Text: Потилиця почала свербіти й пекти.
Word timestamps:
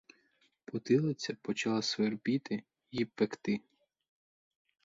Потилиця 0.65 1.33
почала 1.43 1.81
свербіти 1.81 2.63
й 2.91 3.05
пекти. 3.05 3.61